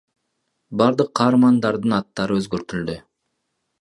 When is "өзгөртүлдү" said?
2.41-2.97